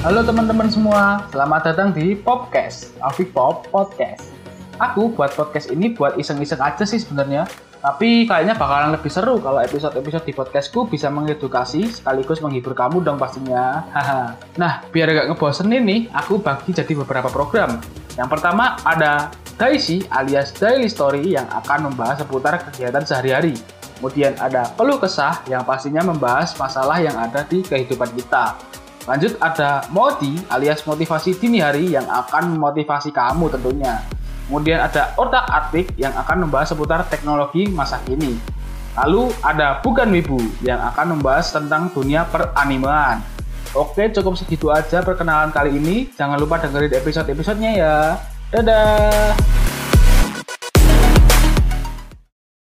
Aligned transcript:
Halo 0.00 0.24
teman-teman 0.24 0.64
semua, 0.72 1.28
selamat 1.28 1.60
datang 1.60 1.92
di 1.92 2.16
Popcast, 2.16 2.96
Afik 3.04 3.36
Pop 3.36 3.68
Podcast. 3.68 4.32
Aku 4.80 5.12
buat 5.12 5.28
podcast 5.36 5.68
ini 5.68 5.92
buat 5.92 6.16
iseng-iseng 6.16 6.56
aja 6.56 6.88
sih 6.88 7.04
sebenarnya, 7.04 7.44
tapi 7.84 8.24
kayaknya 8.24 8.56
bakalan 8.56 8.96
lebih 8.96 9.12
seru 9.12 9.36
kalau 9.44 9.60
episode-episode 9.60 10.24
di 10.24 10.32
podcastku 10.32 10.88
bisa 10.88 11.12
mengedukasi 11.12 11.92
sekaligus 11.92 12.40
menghibur 12.40 12.72
kamu 12.72 13.04
dong 13.04 13.20
pastinya. 13.20 13.84
Nah, 14.56 14.80
biar 14.88 15.12
gak 15.12 15.36
ngebosenin 15.36 15.84
nih, 15.84 16.08
aku 16.16 16.40
bagi 16.40 16.72
jadi 16.72 16.96
beberapa 16.96 17.28
program. 17.28 17.76
Yang 18.16 18.28
pertama 18.32 18.80
ada 18.80 19.28
Daisy 19.60 20.08
alias 20.08 20.56
Daily 20.56 20.88
Story 20.88 21.36
yang 21.36 21.44
akan 21.52 21.92
membahas 21.92 22.24
seputar 22.24 22.56
kegiatan 22.72 23.04
sehari-hari. 23.04 23.52
Kemudian 24.00 24.32
ada 24.40 24.64
Peluh 24.80 24.96
Kesah 24.96 25.44
yang 25.44 25.60
pastinya 25.68 26.00
membahas 26.00 26.56
masalah 26.56 27.04
yang 27.04 27.20
ada 27.20 27.44
di 27.44 27.60
kehidupan 27.60 28.16
kita. 28.16 28.56
Lanjut 29.08 29.40
ada 29.40 29.88
Modi 29.88 30.36
alias 30.52 30.84
motivasi 30.84 31.36
dini 31.40 31.64
hari 31.64 31.96
yang 31.96 32.04
akan 32.04 32.56
memotivasi 32.56 33.08
kamu 33.14 33.48
tentunya. 33.48 34.04
Kemudian 34.50 34.82
ada 34.82 35.14
Otak 35.14 35.46
Artik 35.46 35.94
yang 35.94 36.10
akan 36.12 36.44
membahas 36.44 36.74
seputar 36.74 37.06
teknologi 37.06 37.70
masa 37.70 38.02
kini. 38.02 38.34
Lalu 38.98 39.30
ada 39.46 39.78
Bukan 39.80 40.10
Wibu 40.10 40.42
yang 40.66 40.82
akan 40.90 41.16
membahas 41.16 41.54
tentang 41.54 41.88
dunia 41.94 42.26
peranimaan. 42.26 43.22
Oke, 43.70 44.10
cukup 44.10 44.34
segitu 44.34 44.66
aja 44.74 44.98
perkenalan 45.06 45.54
kali 45.54 45.78
ini. 45.78 46.10
Jangan 46.18 46.42
lupa 46.42 46.58
dengerin 46.58 46.98
episode-episodenya 46.98 47.70
ya. 47.78 47.94
Dadah! 48.50 49.59